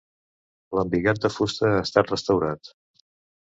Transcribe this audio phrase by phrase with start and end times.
[0.77, 2.73] L'embigat de fusta ha estat restaurat.